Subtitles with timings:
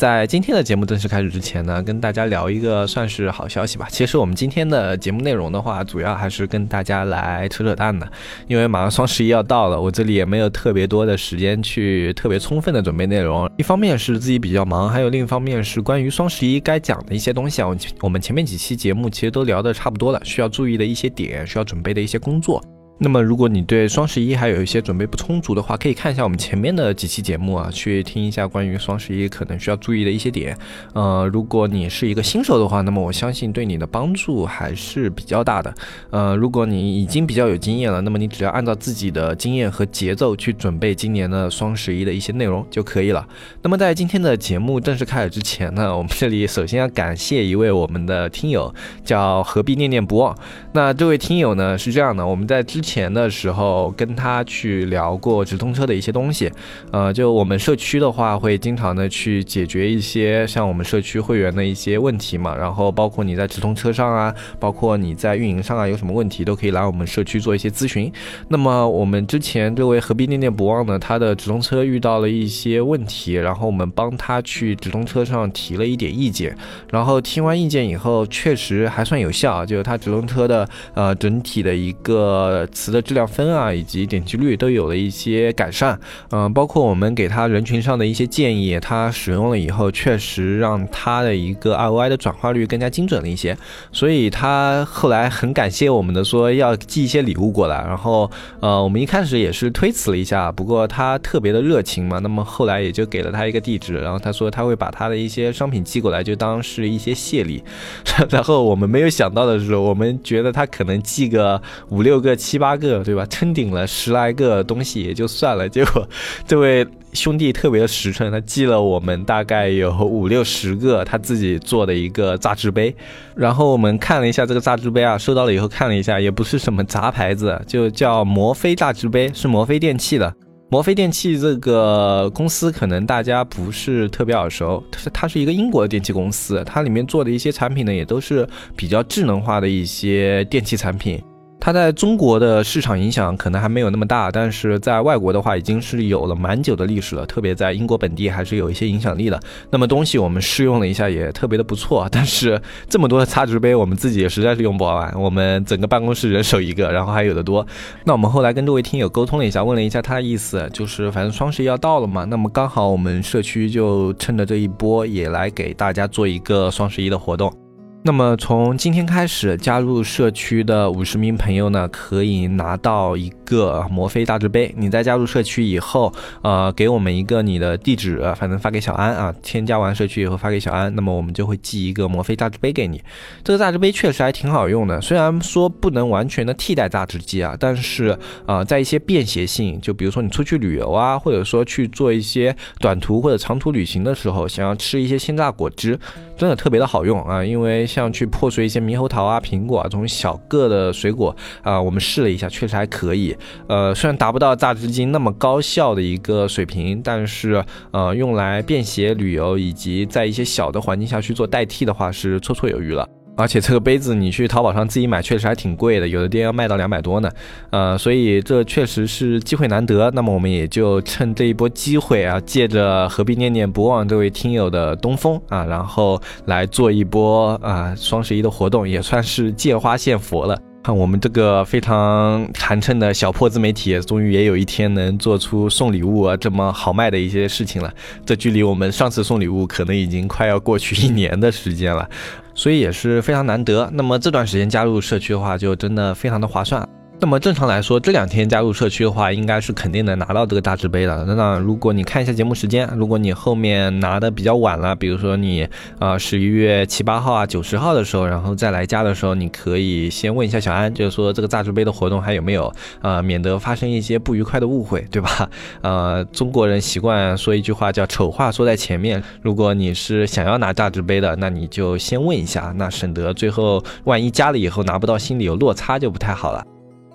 [0.00, 3.86] 在今天的节目正式开始之前呢，跟大家聊一个算是好消息吧。
[3.90, 8.10] 其实我们今天的节目内容的话，主要还是跟大家来扯扯淡的，
[8.48, 13.48] 因为马上双十一要到了，我这里也没有特别多的时间去特别充分的准备内容。
[13.56, 17.68] 一方面是自己比较忙，还有另一方面是关于双十一该讲的一些东西啊。
[18.00, 22.60] 我们前面几期节目其实都聊得差不多了，需要注意的一些点，需要准备的一些工作。
[22.96, 30.56] 那么，如果你对双十一还有一些准备不充足的话，可以看一下我们前面的几期节目啊，去听一下关于双十一可能需要注意的一些点。
[30.94, 35.74] 呃，如果你是一个新手的话，那么我相信对你的帮助还是比较大的。
[36.10, 43.26] 呃，如果你已经比较有经验了，那么你只要按照自己的经验和节奏去准备今年的双十一的一些内容就可以了。
[43.62, 48.72] 那么在今天的节目正式开始之前呢，我们这里首先要感谢一位我们的听友，
[49.04, 50.34] 叫何必念念不忘。
[50.72, 56.52] 那这位听友呢是这样的，我们在之前的时候跟他去聊过直通车的一些东西，
[56.92, 68.12] 呃，就我们社区的话会经常的去解决一些像我们社区会员的一些问题嘛，然后包括你在直通车上啊，包括你在运营上啊有什么问题都可以来我们社区做一些咨询。
[68.48, 76.54] 那么我们之前这位何必念念不忘呢，他的直通车遇到了一些问题，然后我们帮他去直通车上提了一点意见，
[76.90, 83.14] 然后听完意见以后确实还算有效，就是他直通车的呃整体的一个词的质。
[83.14, 85.96] 量分啊，以及点击率都有了一些改善，
[86.30, 93.56] 嗯，包括我们给他人群上的一些建议，他使用了以后，确实让他的一个 ROI 的转化率更加精准了一些，
[93.92, 107.62] 所以他后来很感谢我们的，说要寄一些礼物过来，然后呃，我们一开始也是推辞了一下，不过他特别的热情嘛，那么后来也就给了他一个地址，然后他说他会把他的一些商品寄过来，就当是一些谢礼，
[108.28, 112.94] 然后我们没有想到的是，我们觉得他可能寄个五六个、七八八个。
[113.04, 113.26] 对吧？
[113.26, 116.08] 撑顶了十来个东西也就算了，结果
[116.46, 122.94] 这位兄弟特别的实诚，他寄了我们大概有五六十个他自己做的一个榨汁杯。
[123.34, 130.32] 然后我们看了一下这个榨汁杯啊，收到了以后看了一下，也不是什么杂牌子，就叫摩飞榨汁杯，是摩飞电器的。
[130.70, 141.22] 摩飞电器这个公司可能大家不是特别耳熟，它是它是一个英国的电器公司，它里面做的一些产品呢，也都是比较智能化的一些电器产品。
[141.64, 149.40] 它在中国的市场影响可能还没有那么大，但是在外国的话已经是有了蛮久的历史了，特别在英国本地还是有一些影响力的。
[149.70, 152.06] 那么东西我们试用了一下，也特别的不错。
[152.12, 157.66] 但是这么多的擦纸杯，我们自己也实在是用不完，我们整个办公室人手一个，然后还有的多。
[158.04, 167.63] 那我们后来跟这位听友沟通了一下，问了一下他的意思，就是反正双十一要到了嘛，那么刚好我们社区就趁着这一波，也来给大家做一个双十一的活动。
[168.06, 174.70] 那么从今天开始，加入社区的五十名朋友呢，可以拿到一个摩飞大制杯。
[174.76, 176.12] 你在加入社区以后，
[176.42, 179.34] 呃，给我们一个你的地址，反正发给小安啊。
[179.42, 183.02] 添加完社区以后发给小安，那么我们就会寄一个摩飞大制杯给你。
[183.42, 188.14] 这个大制杯确实还挺好用的，虽然说不能完全的替代榨汁机啊，但是
[188.44, 195.98] 啊，在一些便携性，就比如说你出去旅游啊，或者说去做一些短途或者长途旅行的时候，想要吃一些鲜榨果汁，
[196.36, 197.84] 真的特别的好用啊，因为。
[197.86, 203.36] 像去破碎一些猕猴桃啊、苹果啊这种小个的水果啊，我们试了一下，确实还可以。
[203.68, 207.62] 呃，虽然达不到榨汁机那么高效的一个水平，但是
[207.92, 213.08] 呃，用来便携旅游以及在一些小的环境下去做代替的话，是绰绰有余了。
[213.36, 217.28] 而且这个杯子你去淘宝上自己买确实还挺贵的，有的店要卖到两百多呢。
[217.70, 220.10] 呃，所以这确实是机会难得。
[220.12, 230.56] 那么我们也就趁这一波机会啊，借着何必念念不忘这位听友的东风啊，然后来做一波啊双十一的活动，也算是借花献佛了。
[230.84, 237.90] 看我们这个非常寒碜的小破自媒体，终于也有一天能做出送礼物啊这么好卖的一些事情了。
[238.26, 242.06] 这距离我们上次送礼物可能已经快要过去一年的时间了。
[242.54, 243.88] 所以也是非常难得。
[243.94, 246.86] 那么这段时间加入社区的话，就真的非常的划算。
[247.20, 251.24] 那么正常来说，这两天加入社区的话，应该是肯定能拿到这个大字杯的。
[251.24, 255.66] 那如果你看一下节目时间，如果你后面拿的比较晚了，比如说你
[255.98, 262.70] 啊十一月七八号啊九十号的时候，然后再来加的时候，你可以先问一下小安，就是说这个大字杯的活动还有没有
[263.00, 265.48] 啊，免得发生一些不愉快的误会，对吧？
[265.80, 269.22] 呃，中国人习惯说一句话叫丑话说在前面。
[269.40, 276.62] 如果你是想要拿大字杯的，那你就先问一下，那省得最后万一加了以后拿不到，心里有落差就不太好了。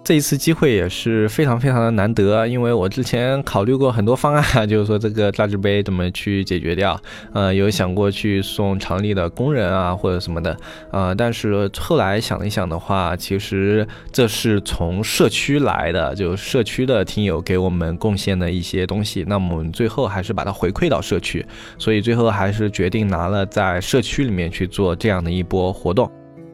[0.02, 7.00] 这一次机会也是非常非常的难得，因为我之前考虑过很多方案， 就是说这个榨汁杯怎么去解决掉，
[7.32, 10.58] 呃，有想过去送厂里的工人啊或者什么的，
[10.92, 21.46] 呃，但是后来想一想的话，其实这是从社区来的，就社区的听友给我们贡献的一些东西，那么我们最后还是把它回馈到社区，
[21.78, 26.10] 所以最后还是决定拿了在社区里面去做这样的一波活动。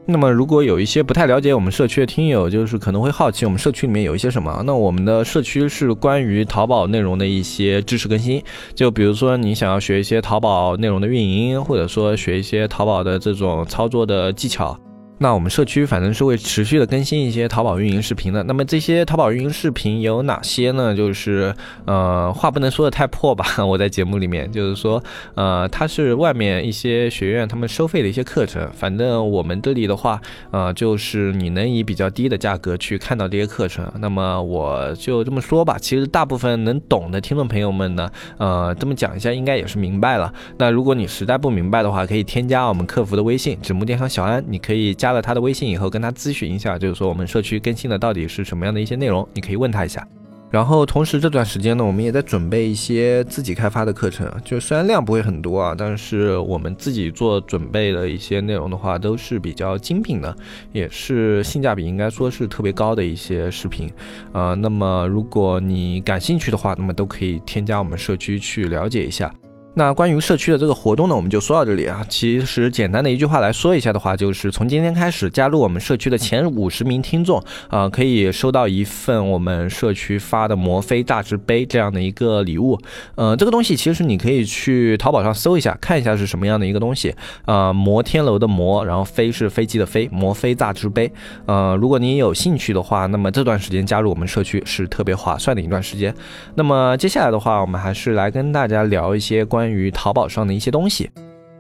[0.08, 4.62] 那么，如果有一些不太了解我们社区的听友，就是可能会好奇我们社区里面有一些什么。
[4.64, 8.42] 那我们的社区是关于淘宝内容的一些知识更新，
[8.76, 14.78] 就比如说你想要学一些淘宝内容的运营，或者说学一些淘宝的这种操作的技巧。
[15.18, 18.44] 那我们社区反正是会持续的更新一些淘宝运营视频的。
[18.44, 20.94] 那么这些淘宝运营视频有哪些呢？
[20.94, 23.46] 就是呃，话不能说的太破吧。
[23.66, 25.02] 我在节目里面就是说，
[25.36, 28.70] 呃，它是外面一些学院他们收费的一些课程。
[28.74, 30.20] 反正我们这里的话，
[30.52, 33.90] 呃，就是你能以比较低的价格去看到这些课程。
[34.00, 35.78] 那么我就这么说吧。
[35.80, 40.34] 其实大部分能懂的听众朋友们呢，呃，这么讲一下应该也是明白了。
[40.58, 44.94] 那如果你实在不明白的话，可以添加我们客服的微信“纸木电商小安”，你可以。
[45.05, 50.04] 加加了他的微信以后，跟他咨询一下，就是说我们社区更新的到底是什么样的一些内容，你可以问他一下。
[50.50, 60.36] 然后同时这段时间呢，我们也在准备一些自己开发的课程，就虽然量不会很多啊，但是我们自己做准备的一些内容的话，都是比较精品的，
[60.74, 63.88] 也是性价比应该说是特别高的一些视频。
[64.34, 69.32] 呃，那么如果你感兴趣的话，那么都可以添加我们社区去了解一下。
[69.78, 72.04] 那关于社区的这个活动呢，我们就说到这里啊。
[72.08, 82.80] 其实简单的一句话来说一下的话，就是从今天开始加入我们社区的前五十名听众啊，可以收到一份我们社区发的摩飞榨汁杯这样的一个礼物。
[83.16, 87.14] 呃，这个东西其实你可以去淘宝上搜一下，看一下是什么样的一个东西。
[87.44, 91.12] 呃，摩天楼的摩，然后飞是飞机的飞，摩飞榨汁杯。
[91.48, 96.16] 呃，如果你有兴趣的话，那么这段时间加入我们社区是特别划算的一段时间。
[96.56, 99.65] 那么接下来的话，我们还是来跟大家聊一些关。
[99.66, 101.10] 关于淘宝上的一些东西。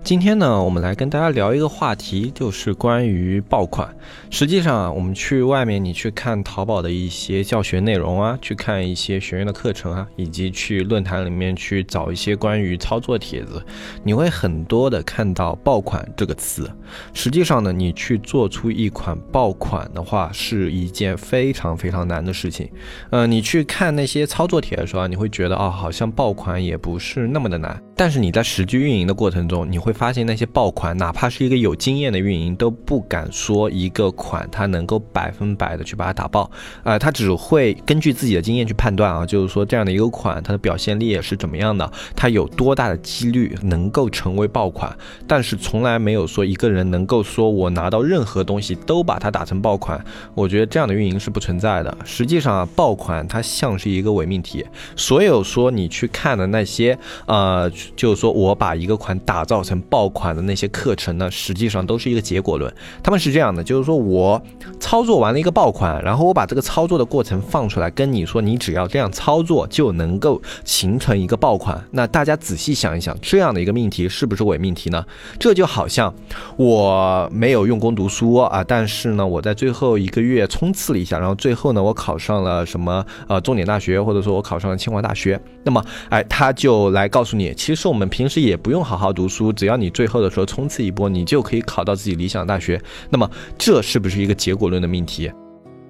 [0.03, 3.89] 今天呢，我们来跟大家聊一个话题，就是关于爆款。
[4.29, 13.59] 实际上啊，我们去外面，你去看淘宝的一些教学内容啊，去看一些学院的课程啊，以及去论坛里面去找一些关于操作帖子，
[14.03, 16.69] 你会很多的看到爆款这个词。
[17.11, 22.69] 实际上呢，你去做出一款爆款的话，是一件非常非常难的事情。
[23.09, 27.81] 呃，你去看那些操作帖的时候啊，你会觉得啊，好像爆款也不是那么的难。
[27.97, 36.51] 但是你在实际运营的过程中，你会发现那些爆款，哪怕是一个有经验的运营，都不敢说一个款它能够百分百的去把它打爆，
[36.83, 44.94] 啊，他只会根据自己的经验去判断啊，就是说这样的一个款，它的表现力是怎么样的，它有多大的几率能够成为爆款，
[45.25, 50.03] 但是从来没有说一个人能够说我拿到任何东西都把它打成爆款，
[50.33, 51.98] 我觉得这样的运营是不存在的。
[52.03, 54.65] 实际上啊，爆款它像是一个伪命题，
[54.98, 57.71] 所有说你去看的那些，呃。
[57.95, 62.73] 就是说我把一个款打造成爆款的那些课程呢，实际上都是一个结果论。
[63.03, 64.41] 他们是这样的，就是说我
[64.79, 71.83] 操作完了一个爆款，然后我把这个操作的过程放出来，跟你说，你只要这样操作就能够形成一个爆款。
[71.91, 75.05] 那大家仔细想一想，这样的一个命题是不是伪命题呢？
[75.39, 76.13] 这就好像
[76.57, 85.39] 我没有用功读书啊，但是呢，我在最后一个月冲刺了一下，然后最后呢，我考上了什么呃重点大学，或者说我考上了清华大学。
[85.63, 87.86] 那么，哎，他就来告诉你，其实其实。
[87.86, 92.82] 我们平时也不用好好读书，只要你最后的时候冲刺一波，你就可以考到自己理想的大学。
[93.12, 95.32] 那么，这是不是一个结果论的命题？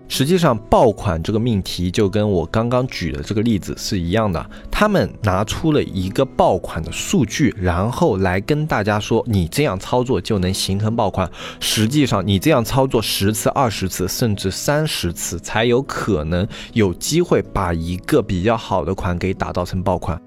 [0.08, 4.46] 实际上，爆款这个命题就跟我刚刚举的这个例子是一样的。
[4.70, 11.32] 他们拿出了一个爆款的数据，然后来跟大家说，你这样操作就能形成爆款。
[11.60, 20.22] 实际上，你这样操作十次、二十次，甚至三十次，才有可能有机会把一个比较好的款给打造成爆款。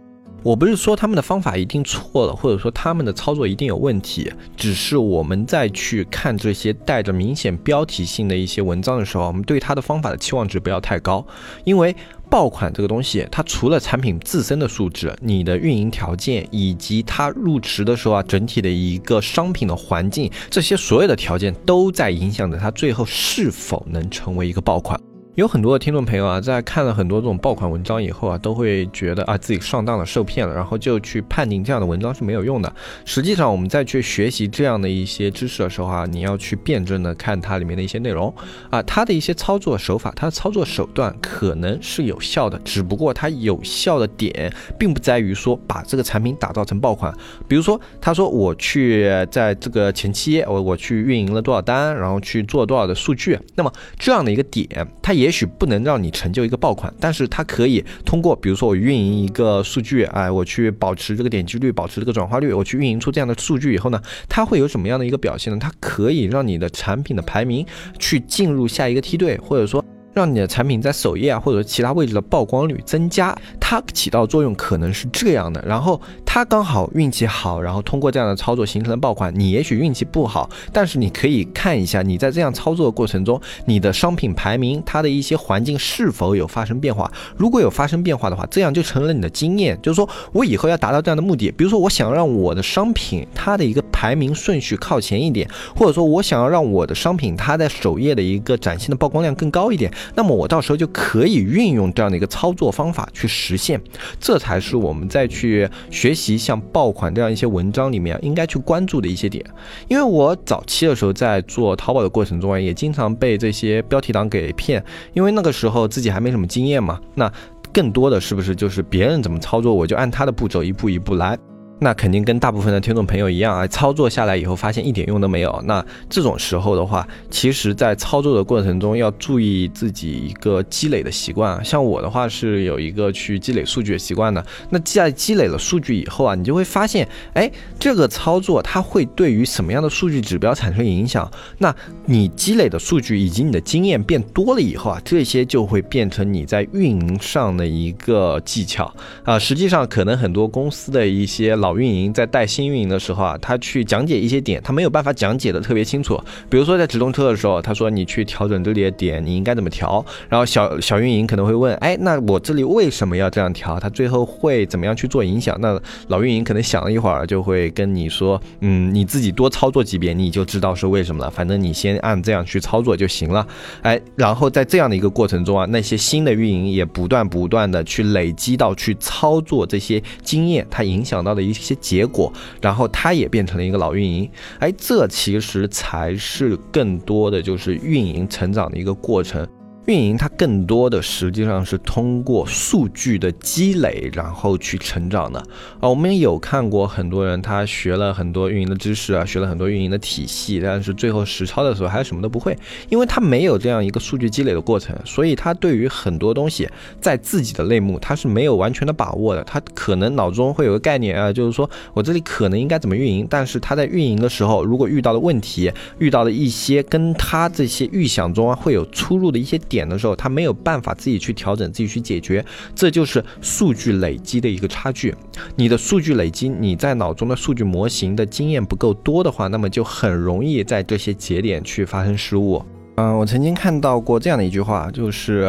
[0.45, 11.27] 我不是说他们的方法一定错了，或者说他们的操作一定有问题，只是我们在去看这些带着明显标题性的一些文章的时候，我们对他的方法的期望值不要太高，
[11.65, 11.95] 因为
[12.31, 24.99] 爆款这个东西，它除了产品自身的素质、你的运营条件以及它入池的时候啊，整体的一个商品的环境，这些所有的条件都在影响着它最后是否能成为一个爆款。
[25.39, 32.75] 有很多的听众朋友啊，在看了很多这种爆款文章以后啊，都会觉得啊自己上当了、受骗了，然后就去判定这样的文章是没有用的。
[33.05, 38.35] 实际上，我们在去学习这样的一些知识的时候啊，你要去辩证的看它里面的一些内容
[38.69, 47.15] 啊，它的一些操作手法、它的操作手段可能是有效的，只不过它有效的点并不在于说把这个产品打造成爆款。
[47.47, 54.69] 比如说，他说我去在这个前期我我去运营了多少单，然后去做多少的数据，那么这样的一个点，
[55.01, 65.59] 它也也许不能让你成就一个爆款，但是它可以通过，比如说我运营一个数据，哎，我去保持这个点击率，保持这个转化率，我去运营出这样的数据以后呢，它会有什么样的一个表现呢？
[65.61, 67.67] 它可以让你的产品的排名
[67.99, 69.85] 去进入下一个梯队，或者说。
[70.19, 75.63] 让你的产品在首页啊，或者其他位置的曝光率增加，它起到作用可能是这样的。
[75.65, 79.33] 然后它刚好运气好，然后通过这样的操作形成了爆款。
[79.39, 87.09] 你也许运气不好，但是你可以看一下你在这样操作的过程中，你的商品排名它的一些环境是否有发生变化。
[87.37, 99.93] 如果有发生变化的话，这样就成了你的经验，就是说我以后要达到这样的目的，比如说我想让我的商品它的一个排名顺序靠前一点，或者说我想要让我的商品它在首页的一个展现的曝光量更高一点。
[100.15, 103.81] 那么我到时候就可以运用这样的一个操作方法去实现，
[104.19, 109.45] 这才是我们在去学习像爆款这样一些文章里面应该去关注的一些点。
[109.89, 114.85] 因为我早期的时候在做淘宝的过程中啊，也经常被这些标题党给骗，
[115.15, 117.01] 因为那个时候自己还没什么经验嘛。
[117.15, 117.31] 那
[117.73, 121.39] 更多的是不是就是别人怎么操作，我就按他的步骤一步一步来。
[121.81, 125.63] 那肯定跟大部分的听众朋友一样啊，操作下来以后发现一点用都没有。
[125.65, 131.65] 那这种时候的话，其实，在操作的过程中要注意自己一个积累的习惯。
[131.65, 134.45] 像我的话是有一个去积累数据的习惯的。
[134.71, 141.31] 那在积累了数据以后啊，你就会发现，哎，这个操作它会对于什么样的数据指标产生影响？
[141.59, 141.75] 那
[142.07, 148.93] 你积累的数据以及你的经验变多了以后啊，这些就会变成你在运营上的一个技巧
[149.23, 149.39] 啊。
[149.39, 156.19] 实际上，可能很多公司的一些老老运营在带新运营的时候啊，他去讲解一些点，他没有办法讲解的特别清楚。
[156.49, 160.03] 比如说在直通车的时候，他说你去调整这里的点，你应该怎么调？
[160.31, 163.79] 然后小小运营可能会问，哎，那我这里为什么要这样调？
[163.79, 165.55] 他最后会怎么样去做影响？
[165.61, 171.31] 那老运营可能想了一会儿，就会跟你说，嗯，你自己多操作几遍，你就知道是为什么了。
[171.31, 173.47] 反正你先按这样去操作就行了。
[173.83, 181.58] 哎，然后在这样的一个过程中啊，那些新的运营也不断不断的去累积到去操作这些经验，它影响到的一。
[181.59, 189.47] 一些结果，然后他也变成了一个老运营，哎，这其实才是更多的就是运营成长的一个过程。
[189.89, 195.41] 运营它更多的实际上是通过数据的积累，然后去成长的
[195.81, 195.89] 啊。
[195.89, 202.55] 我们有看过很多人，他学了很多运营的知识啊，学了很多运营的体系，但是最后实操的时候还是什么都不会，
[202.91, 206.69] 因为他没有这样一个数据积累的过程，所以他对于很多东西
[207.01, 209.43] 在自己的类目他是没有完全的把握的。
[209.45, 219.78] 他可能脑中会有个概念啊，就是说我这里可能应该怎么运营，但是他在运营的时候，如果遇到的问题，遇到了一些跟他这些预想中啊会有出入的一些点。
[219.79, 222.45] 点的时候，他没有办法自己去调整，自己去解决，
[222.75, 225.15] 这就是数据累积的一个差距。
[225.55, 232.61] 你的数据累积，你在脑中的数据模型的经验不够多的话，那么就很容易在这些节点去发生失误。
[232.97, 235.47] 嗯，我曾经看到过这样的一句话，就是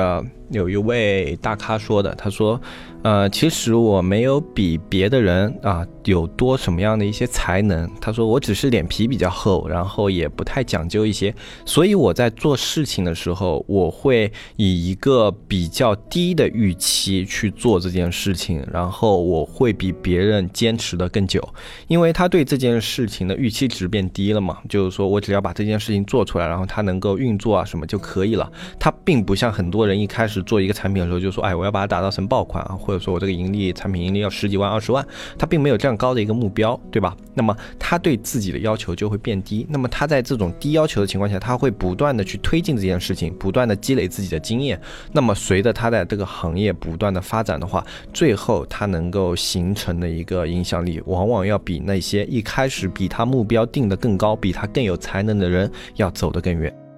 [0.50, 2.60] 有一位大咖说的，他说。
[3.02, 7.90] 呃，其实我没有比别的人啊有多什么样的一些才能。
[8.02, 11.34] 他说我只是脸皮比较厚，然后也不太讲究一些，
[11.66, 21.42] 所以我在做事情的时候，我会以一个比较低的预期去做这件事情，然后我会比别人坚持的更久，
[21.88, 28.52] 因为他对这件事情的预期值变低了嘛，就是说我只要把这件事情做出来，然后它能够运作啊什么就可以了。
[28.78, 32.78] 他并不像很多人一开始做一个产品的时候就说，哎，我要把它打造成爆款啊。
[32.80, 35.06] 或者说我这个盈利产品盈利要十几万二十万，
[35.38, 37.16] 他并没有这样高的一个目标，对吧？
[37.34, 39.66] 那么他对自己的要求就会变低。
[39.70, 44.80] 那么他在这种低要求的情况下，他会不断的去推进这件事情，不断的积累自己的经验。
[45.12, 56.89] 那么随着他在这个行业不断的发展的话，最后他能够形成的一个影响力，往往要比那些一开始比他目标定的更高、比他更有才能的人要走得更远。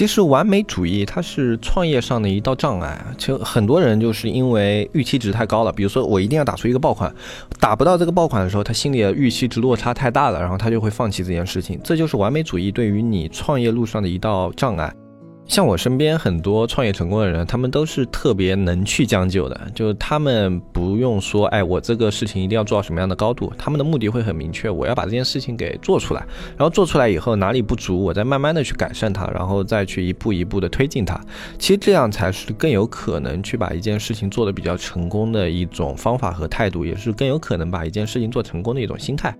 [0.00, 5.70] 其实完美主义它是创业上的一道障碍，就很多人就是因为预期值太高了。
[5.70, 7.14] 比如说我一定要打出一个爆款，
[7.58, 11.78] 打不到这个爆款的时候，他心里的预期值落差太大了，然后他就会放弃这件事情。
[11.84, 14.90] 这就是完美主义对于你创业路上的一道障碍。
[15.50, 26.24] 像我身边很多创业成功的人，他们都是特别能去将就的，就是他们不用说，哎，我这个事情一定要做到什么样的高度，他们的目的会很明确，我要把这件事情给做出来，
[26.56, 31.20] 然后做出来以后哪里不足，我再慢慢的去改善它，然后再去一步一步的推进它。
[31.58, 39.36] 其实这样才是更有可能去把一件事情做得比较成功的一种方法和态度，也是更有可能把一件事情做成功的一种心态。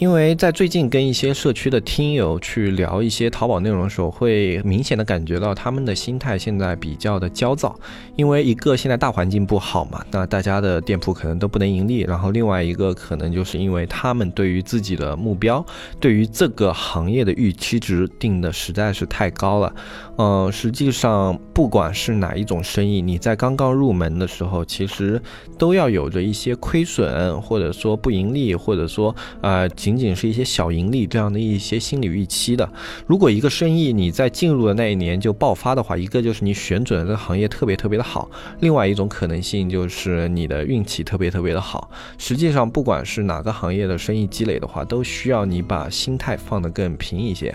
[0.00, 7.78] 因为在最近跟一些社区的听友去聊一些淘宝内容的时候，会明显的感觉到他们的心态现在比较的焦躁。
[8.16, 12.00] 因为一个现在大环境不好嘛，那大家的店铺可能都不能盈利。
[12.00, 15.62] 然后另外一个可能就是因为他们对于自己的目标，
[16.00, 19.74] 对于这个行业的预期值定的实在是太高了。
[20.16, 25.20] 嗯，实际上不管是哪一种生意，你在刚刚入门的时候，其实
[25.58, 29.68] 都要有着一些亏损，或者说不盈利，或者说呃。
[29.96, 32.68] 仅仅是一些小盈利这样的一些心理预期的。
[33.06, 38.30] 如果一个生意你在进入的那一年就爆发的话，一个就是你选准了这行业特别特别的好，
[38.60, 41.90] 另外一种可能性就是你的运气特别特别的好。
[42.18, 47.54] 实际上，不管是哪个行业的生意积累的话，都需要你把心态放得更平一些。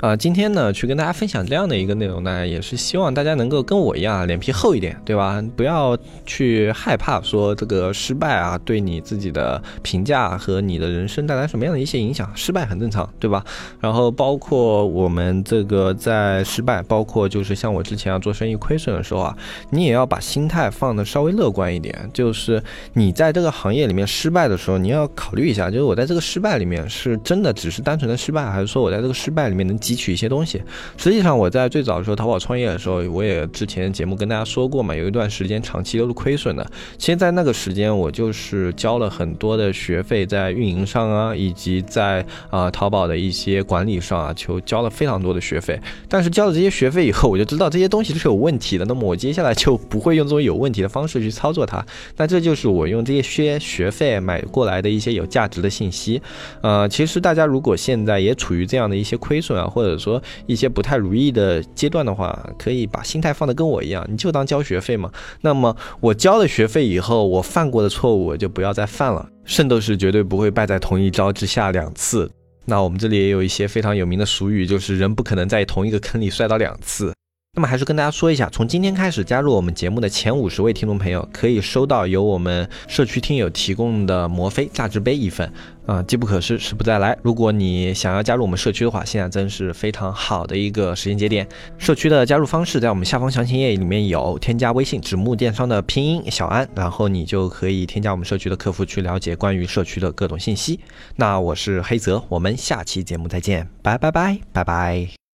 [0.00, 5.42] 啊，今天呢，去跟大家分享这样的一个内容呢，也是希望大家能够跟我一样，脸皮厚一点，对吧？
[5.56, 12.30] 不要去害怕说这个失败啊，对你自己的评价和你的人生带来什么样的一些影响？
[12.36, 13.44] 失败很正常，对吧？
[13.80, 19.36] 然后包括我们这个在失败，包括就是像我之前要做生意亏损的时候啊，
[19.70, 22.08] 你也要把心态放的稍微乐观一点。
[22.14, 22.62] 就是
[22.92, 29.76] 你在这个行业里面失败的时候，你要考虑一下，就是我在这个失败里面是真的只是单纯的失败，还是说我在这个失败里面能。
[29.88, 30.60] 汲取一些东西。
[30.96, 36.66] 实际上，我在最早的时候淘宝创业的时候，我也之前节目跟大家说过嘛，有一段时间长期都是亏损的。
[36.98, 45.80] 其实，在那个时间，我就是交了很多的学费，在运营上啊，以及在啊淘宝的一些管理上啊，就交了非常多的学费。
[46.08, 48.84] 但是交了这些学费以后，我就知道这些东西是有问题的。
[48.84, 51.84] 那么我接下来就不会用这种有问题的方式去操作它。
[52.16, 56.20] 那这就是我用这些学费买过来的一些有价值的信息。
[56.60, 65.08] 呃，其实大家如果现在也处于这样的一些亏损啊，或者说一些不太如意的阶段的话，可以把心态放得跟我一样，你就当交学费嘛。
[65.40, 69.24] 那么我交了学费以后，我犯过的错误我就不要再犯了。
[69.44, 72.28] 圣斗士绝对不会败在同一招之下两次。
[72.64, 77.14] 那我们这里也有一些非常有名的俗语，就是人不可能在同一个坑里摔倒两次。
[77.58, 85.52] 那么还是跟大家说一下，从今天开始加入我们节目的前五十位听众朋友，可以收到由我们社区听友提供的摩飞榨汁杯一份。
[85.84, 87.18] 啊，机不可失，时不再来。
[87.22, 91.48] 如果你想要加入我们社区的话，现在真是非常好的一个时间节点。
[91.78, 100.78] 社区的加入方式在我们下方详情页里面有，添加微信“纸木电商”的拼音小安，然后你就可以添加我们社区的客服去了解关于社区的各种信息。
[101.16, 105.27] 那我是黑泽，我们下期节目再见，拜拜拜拜拜。